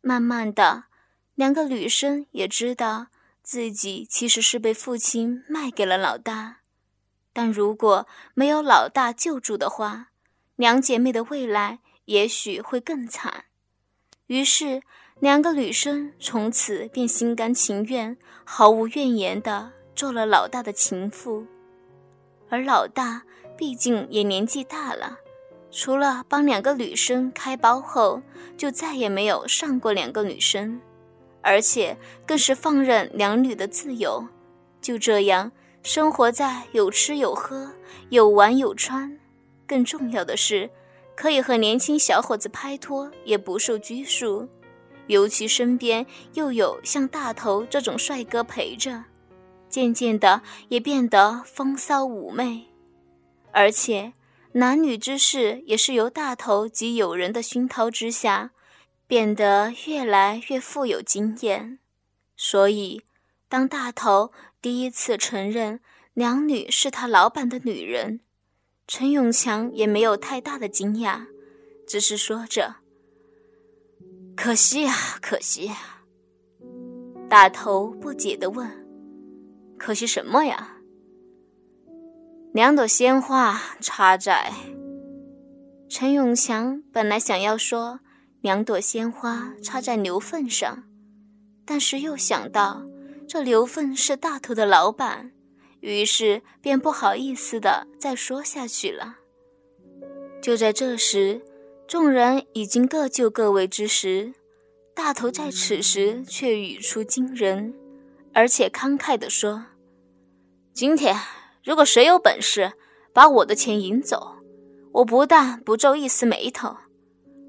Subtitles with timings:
[0.00, 0.84] 慢慢的，
[1.34, 3.08] 两个女生也知道
[3.42, 6.58] 自己其实是被父亲卖给了老大，
[7.32, 10.08] 但如果没有老大救助的话，
[10.56, 13.44] 两姐妹的未来也许会更惨。
[14.26, 14.82] 于是，
[15.18, 21.46] 两个女生从此便心甘情愿、毫无怨言的做了老大的情妇。
[22.48, 23.22] 而老大
[23.56, 25.18] 毕竟也年纪大了，
[25.70, 28.22] 除了帮两个女生开包后，
[28.56, 30.80] 就再也没有上过两个女生，
[31.42, 34.26] 而且更是放任两女的自由，
[34.80, 35.52] 就这样
[35.82, 37.72] 生活在有吃有喝、
[38.08, 39.18] 有玩有穿，
[39.66, 40.70] 更重要的是。
[41.16, 44.48] 可以和年轻小伙子拍拖，也不受拘束，
[45.06, 49.04] 尤其身边又有像大头这种帅哥陪着，
[49.68, 52.64] 渐渐的也变得风骚妩媚。
[53.52, 54.14] 而且
[54.52, 58.50] 男女之事也是由大头及友人的熏陶之下，
[59.06, 61.78] 变得越来越富有经验。
[62.36, 63.02] 所以，
[63.48, 65.80] 当大头第一次承认
[66.14, 68.20] 两女是他老板的女人。
[68.88, 71.26] 陈永强也没有太大的惊讶，
[71.86, 72.76] 只是说着
[74.34, 74.92] ：“可惜呀，
[75.22, 76.02] 可惜呀。”
[77.30, 78.68] 大头不解地问
[79.78, 80.78] ：“可惜什么呀？”
[82.52, 84.52] 两朵鲜花插在……
[85.88, 88.00] 陈永强本来想要说
[88.42, 90.84] “两朵鲜花插在牛粪上”，
[91.64, 92.82] 但是又想到
[93.28, 95.32] 这牛粪是大头的老板。
[95.80, 99.16] 于是便不好意思的再说下去了。
[100.42, 101.40] 就在这时，
[101.88, 104.34] 众人已经各就各位之时，
[104.94, 107.74] 大头在此时却语出惊人，
[108.34, 109.64] 而且慷慨地说
[110.74, 111.16] ：“今天
[111.64, 112.72] 如果谁有本事
[113.12, 114.36] 把我的钱赢走，
[114.92, 116.76] 我不但不皱一丝眉头，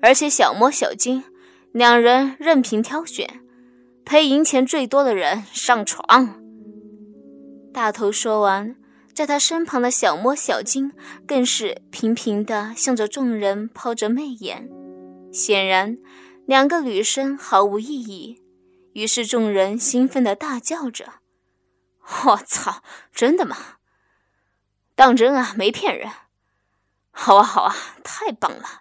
[0.00, 1.24] 而且小摸小金
[1.72, 3.40] 两人任凭挑选，
[4.04, 6.42] 陪赢钱最多的人上床。”
[7.74, 8.76] 大头说完，
[9.12, 10.92] 在他身旁的小摸、小金
[11.26, 14.70] 更是频频地向着众人抛着媚眼，
[15.30, 15.98] 显然
[16.46, 18.42] 两个女生毫无异议。
[18.94, 21.14] 于是众人兴奋地大叫着
[22.24, 22.82] ：“我操，
[23.12, 23.56] 真的吗？
[24.96, 26.10] 当真啊，没骗人！
[27.10, 28.80] 好啊，好啊，太棒了！”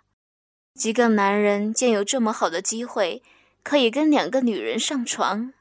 [0.73, 3.21] 几个男人见有这么好的机会，
[3.61, 5.53] 可以跟两个女人上床。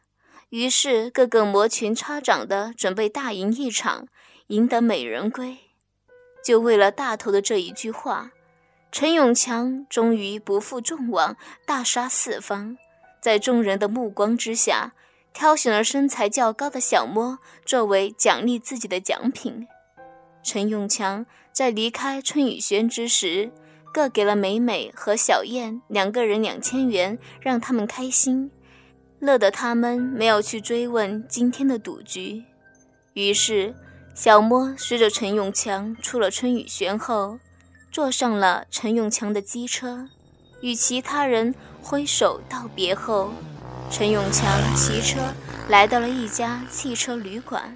[0.50, 4.06] 于是，个个摩拳擦掌的准备大赢一场，
[4.46, 5.58] 赢得美人归。
[6.44, 8.30] 就为了大头的这一句话，
[8.92, 11.36] 陈永强终于不负众望，
[11.66, 12.78] 大杀四方。
[13.20, 14.92] 在众人的目光之下，
[15.32, 19.66] 挑选了身材较高的小摸作为奖励自己的奖品。
[20.44, 23.50] 陈永强在离开春雨轩之时，
[23.92, 28.50] 各给了美美和小燕两个人两千元，让他们开心。
[29.20, 32.44] 乐得他们没有去追问今天的赌局，
[33.14, 33.74] 于是
[34.14, 37.38] 小莫随着陈永强出了春雨轩后，
[37.90, 40.06] 坐上了陈永强的机车，
[40.60, 43.30] 与其他人挥手道别后，
[43.90, 44.46] 陈永强
[44.76, 45.20] 骑车
[45.68, 47.74] 来到了一家汽车旅馆。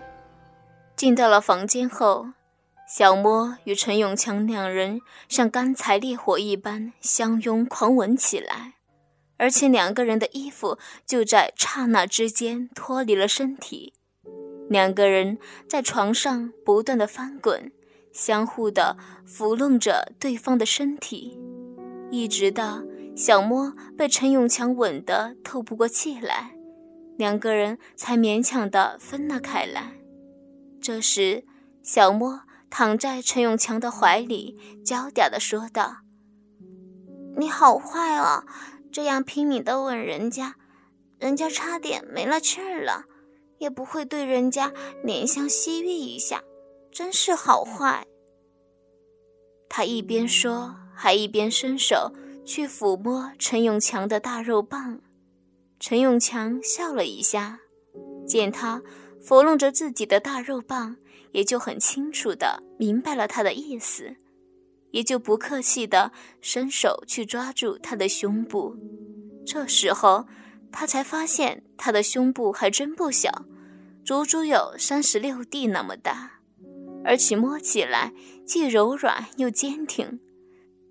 [0.96, 2.26] 进到了房间后，
[2.88, 8.76] 小莫与陈永强两人像干柴烈火一般相拥狂吻起来。
[9.36, 13.92] 而且两个人的衣服就在刹那之间脱离了身体，
[14.70, 15.38] 两个人
[15.68, 17.70] 在床上不断的翻滚，
[18.10, 18.96] 相互的
[19.28, 21.38] 抚弄着对方的身体，
[22.10, 22.82] 一直到
[23.14, 26.56] 小莫被陈永强吻得透不过气来，
[27.16, 29.92] 两个人才勉强的分了开来。
[30.80, 31.44] 这时，
[31.82, 35.98] 小莫躺在陈永强的怀里，娇嗲的说道
[37.36, 38.44] ：“你好坏啊！”
[38.90, 40.56] 这样拼命的吻人家，
[41.18, 43.04] 人家差点没了气儿了，
[43.58, 44.72] 也不会对人家
[45.04, 46.42] 怜香惜玉一下，
[46.90, 48.06] 真是好坏。
[49.68, 52.12] 他一边说，还一边伸手
[52.46, 55.00] 去抚摸陈永强的大肉棒。
[55.78, 57.60] 陈永强笑了一下，
[58.26, 58.82] 见他
[59.22, 60.96] 抚弄着自己的大肉棒，
[61.32, 64.16] 也就很清楚的明白了他的意思。
[64.90, 68.74] 也就不客气地伸手去抓住他的胸部，
[69.44, 70.26] 这时候
[70.72, 73.44] 他才发现他的胸部还真不小，
[74.02, 76.40] 足足有三十六 D 那么大，
[77.04, 78.14] 而且摸起来
[78.46, 80.20] 既柔软又坚挺，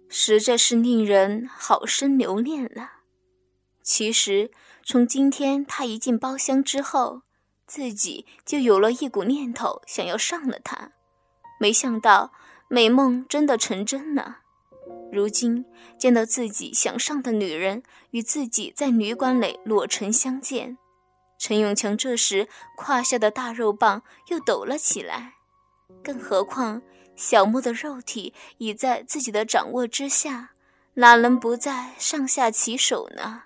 [0.08, 2.92] 实在是令人好生留恋了。
[3.82, 4.52] 其实
[4.86, 7.24] 从今天他一进包厢之后，
[7.68, 10.94] 自己就有了一股念头想要上了他，
[11.60, 12.32] 没想到。
[12.70, 14.40] 美梦真的成真了。
[15.10, 15.64] 如今
[15.98, 17.82] 见到自己想上的女人
[18.12, 20.78] 与自己在旅馆里裸陈相见，
[21.40, 25.36] 陈永强这时胯下的大肉棒又抖了起来。
[26.04, 26.82] 更何况
[27.16, 30.52] 小莫的肉体已在自己的掌握之下，
[30.96, 33.44] 哪能不在上下其手呢？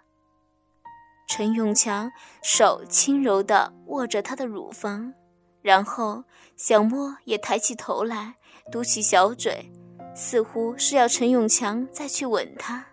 [1.33, 2.11] 陈永强
[2.43, 5.13] 手轻柔地握着她的乳房，
[5.61, 6.25] 然后
[6.57, 8.35] 小莫也抬起头来，
[8.69, 9.71] 嘟起小嘴。
[10.13, 12.85] 似乎是要陈永强再去吻她，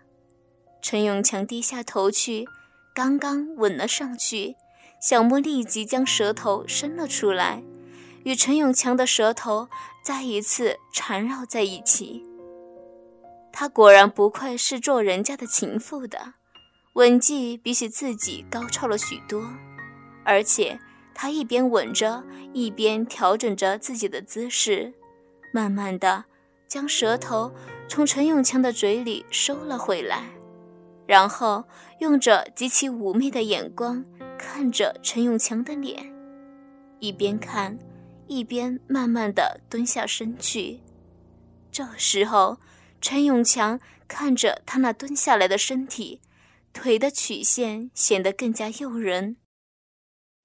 [0.81, 2.45] 陈永强低下头去，
[2.95, 4.55] 刚刚吻了上去，
[5.01, 7.61] 小莫立即将舌头伸了出来，
[8.23, 9.67] 与陈永强的舌头
[10.01, 12.25] 再一次缠绕在一起。
[13.51, 16.35] 他果然不愧是做人家的情妇的，
[16.99, 19.49] 吻技比起自己高超了许多，
[20.25, 20.77] 而且
[21.15, 24.93] 他一边吻着，一边调整着自己的姿势，
[25.53, 26.25] 慢慢的。
[26.67, 27.51] 将舌头
[27.87, 30.25] 从陈永强的嘴里收了回来，
[31.07, 31.63] 然后
[31.99, 34.03] 用着极其妩媚的眼光
[34.37, 36.13] 看着陈永强的脸，
[36.99, 37.79] 一边看
[38.27, 40.81] 一边慢慢的蹲下身去。
[41.71, 42.57] 这时候，
[42.99, 46.19] 陈永强看着他那蹲下来的身体，
[46.79, 49.35] 腿的曲线显得更加诱人。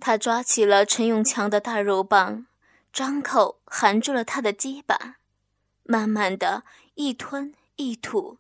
[0.01, 2.47] 他抓起了陈永强的大肉棒，
[2.93, 5.19] 张口含住了他的鸡巴。
[5.85, 6.65] 慢慢的
[6.97, 8.39] 一吞一吐，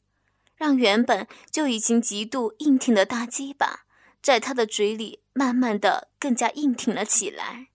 [0.57, 3.85] 让原本就已经极度硬挺的大鸡巴，
[4.21, 7.69] 在他的嘴里慢慢的更加硬挺了起来。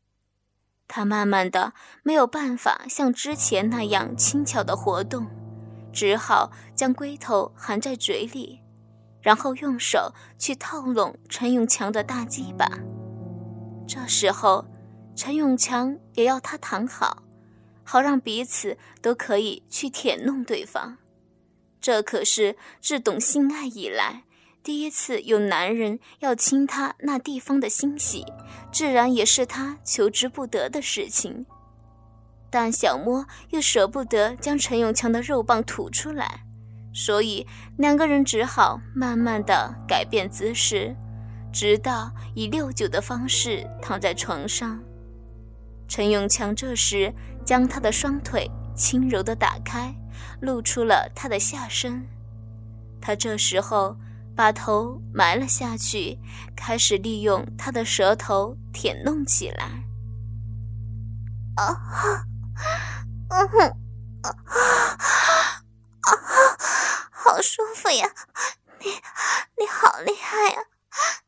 [0.90, 1.74] 他慢慢的
[2.04, 5.28] 没有办法像之前那样轻巧的活动，
[5.94, 8.60] 只好将龟头含在嘴里，
[9.22, 12.70] 然后用手去套拢陈永强的大鸡巴。
[13.88, 14.66] 这时候，
[15.16, 17.24] 陈永强也要他躺好。
[17.84, 20.98] 好让彼此都可以去舔弄对方，
[21.82, 24.26] 这可是自懂性爱以来
[24.62, 28.24] 第一次有男人要亲他那地方的欣喜，
[28.72, 31.48] 自然也是他求之不得的事情。
[32.52, 36.44] 但小莫又舍不得将陈永强的肉棒吐出来，
[37.02, 37.48] 所以
[37.78, 40.94] 两个人只好慢慢的改变姿势，
[41.50, 44.78] 直到以六九的方式躺在床上。
[45.88, 47.14] 陈永强这时
[47.46, 49.96] 将他的双腿轻柔的打开，
[50.42, 52.06] 露出了他的下身。
[53.00, 53.96] 他这时候
[54.36, 56.20] 把头埋了下去，
[56.54, 59.86] 开始利用他的舌头舔弄起来。
[61.56, 61.80] 啊，
[63.30, 63.60] 嗯哼，
[64.24, 64.36] 啊，
[67.30, 68.12] 好舒服呀！
[68.80, 69.00] 你
[69.58, 70.64] 你好厉害呀！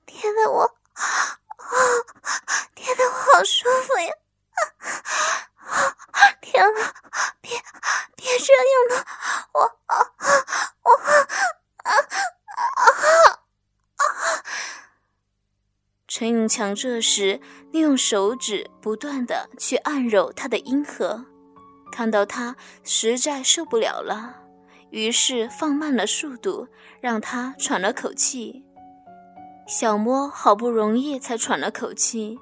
[0.07, 0.63] 舔得我，
[0.93, 1.37] 啊，
[2.73, 4.11] 舔得我好舒服呀！
[6.41, 6.95] 天啊！
[7.39, 7.51] 别
[8.15, 9.05] 别这样了，
[9.53, 10.01] 我我啊
[11.83, 11.93] 啊
[13.97, 14.03] 啊！
[16.07, 17.39] 陈永强这时
[17.71, 21.25] 利用手指不断的去按揉他的阴核，
[21.91, 24.40] 看到他实在受不了了，
[24.91, 26.67] 于是放慢了速度，
[27.01, 28.63] 让他喘了口气。
[29.67, 32.37] 小莫好不容易才喘了口气。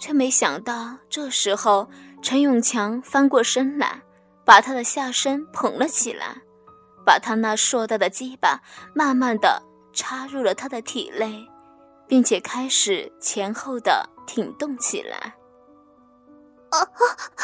[0.00, 1.88] 却没想到，这时候
[2.20, 4.02] 陈永强翻过身来，
[4.44, 6.42] 把他的下身捧了起来，
[7.06, 8.60] 把他那硕大的鸡巴
[8.96, 9.62] 慢慢的
[9.92, 11.48] 插入了他的体内，
[12.08, 15.36] 并且开始前后的挺动起来。
[16.70, 17.41] 啊啊，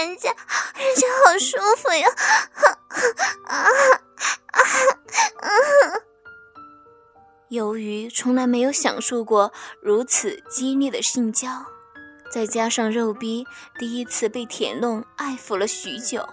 [0.00, 0.30] 人家，
[0.76, 2.08] 人家好舒服呀！
[7.48, 9.52] 由于从来没有享受过
[9.82, 11.66] 如此激烈的性交，
[12.32, 13.44] 再加上肉逼
[13.78, 16.26] 第一次被舔弄爱抚了许久，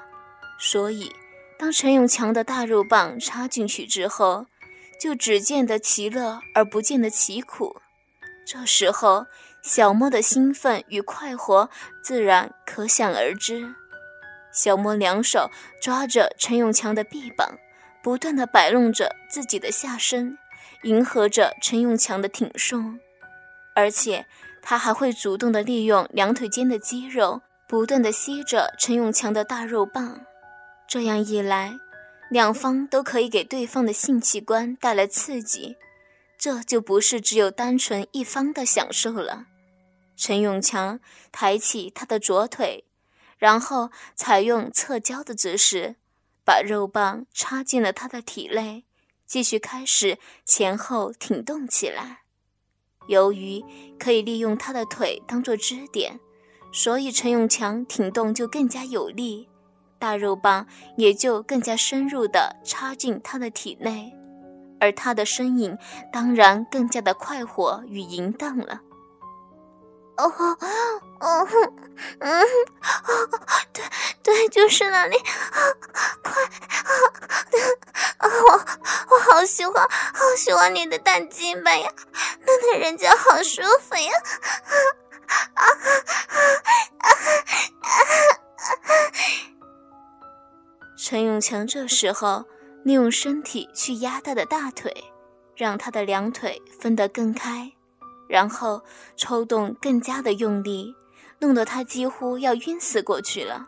[0.57, 1.13] 所以
[1.59, 4.45] 当陈永强的大肉棒插进去之后，
[4.97, 7.81] 就只见得其乐而不见得其苦。
[8.45, 9.25] 这时候。
[9.67, 11.69] 小莫的兴奋与快活
[12.01, 13.75] 自然可想而知。
[14.49, 17.57] 小莫两手抓着陈永强的臂膀，
[18.01, 20.37] 不断的摆弄着自己的下身，
[20.83, 22.97] 迎合着陈永强的挺胸，
[23.75, 24.25] 而且
[24.61, 30.21] 他还会主动的利用两腿间的肌肉，不断的吸着陈永强的大肉棒。
[30.87, 31.73] 这样一来，
[32.31, 35.75] 两方都可以给对方的性器官带来刺激，
[36.39, 39.47] 这就不是只有单纯一方的享受了。
[40.17, 40.99] 陈永强
[41.31, 42.83] 抬起他的左腿，
[43.37, 45.95] 然后采用侧交的姿势，
[46.43, 48.83] 把肉棒插进了他的体内，
[49.27, 52.23] 继续开始前后挺动起来。
[53.07, 53.63] 由于
[53.99, 56.19] 可以利用他的腿当做支点，
[56.73, 59.47] 所以陈永强挺动就更加有力，
[59.99, 64.11] 大肉棒也就更加深入地插进他的体内，
[64.79, 65.77] 而他的身影
[66.11, 68.81] 当然更加的快活与淫荡了。
[70.17, 70.23] 哦，
[71.19, 71.47] 哦，
[72.19, 72.45] 嗯，哦
[73.71, 73.83] 对
[74.23, 75.17] 对，就是那里，
[76.23, 76.43] 快，
[78.17, 78.51] 啊我
[79.09, 81.91] 我好喜欢，好喜欢你的大鸡巴呀，
[82.45, 84.11] 那个人家好舒服呀，
[85.53, 85.69] 啊啊
[86.99, 87.09] 啊
[90.97, 92.43] 陈永强这时候
[92.83, 94.91] 利用身体去压他的大腿，
[95.55, 97.71] 让他的两腿分得更开。
[98.27, 98.81] 然后
[99.15, 100.95] 抽动更加的用力，
[101.39, 103.67] 弄得他几乎要晕死过去了。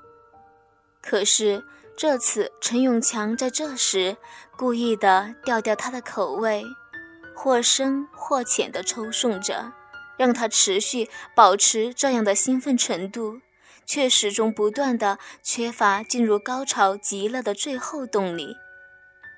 [1.01, 1.63] 可是
[1.97, 4.17] 这次陈永强在这时
[4.57, 6.63] 故意的调调他的口味，
[7.35, 9.71] 或深或浅的抽送着，
[10.17, 13.39] 让他持续保持这样的兴奋程度，
[13.85, 18.57] 却始终不断的缺乏进入高潮极乐的最后动力。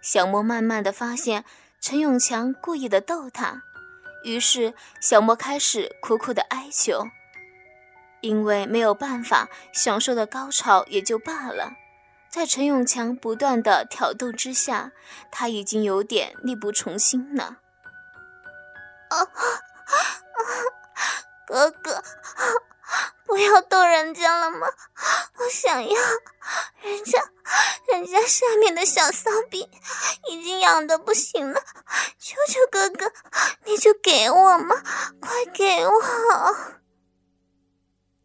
[0.02, 1.46] 小莫慢慢的发现
[1.80, 3.64] 陈永强故意的逗他。
[4.24, 7.08] 于是，小莫开始苦苦的哀求，
[8.22, 11.74] 因为没有办法享受的高潮也就罢了，
[12.30, 14.92] 在陈永强不断的挑逗之下，
[15.32, 17.58] 他已经有点力不从心了。
[19.10, 19.28] 啊，
[21.46, 22.04] 哥哥。
[23.32, 24.68] 我要逗人家了吗？
[25.38, 26.02] 我想要，
[26.82, 27.32] 人家，
[27.92, 29.70] 人家下面的小骚逼
[30.30, 31.62] 已经痒的不行了，
[32.20, 33.14] 求求哥哥，
[33.64, 34.84] 你就给我嘛，
[35.22, 36.56] 快给我！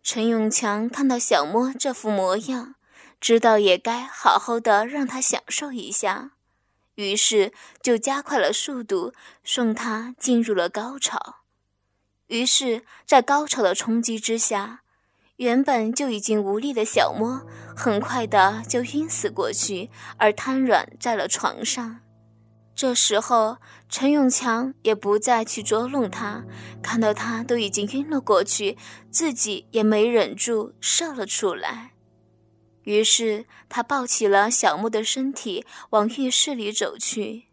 [0.02, 2.74] 陈永强看到小莫这副模样，
[3.20, 6.32] 知道也该好好的让他享受一下，
[6.96, 9.12] 于是就加快了速度，
[9.44, 11.36] 送他进入了高潮。
[12.26, 14.80] 于是，在高潮的冲击之下。
[15.36, 17.42] 原本就已经无力的小莫，
[17.76, 22.00] 很快的就晕死过去，而瘫软在了床上。
[22.74, 26.44] 这时候，陈永强也不再去捉弄他，
[26.82, 28.78] 看到他都已经晕了过去，
[29.10, 31.92] 自己也没忍住射了出来。
[32.84, 37.46] 于是，他抱起了小莫的身体，往浴室里走去。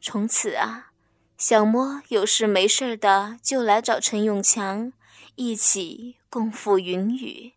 [0.00, 0.90] 从此啊，
[1.38, 4.92] 小莫有事没事的就来找陈永强。
[5.36, 7.52] 一起共赴云雨。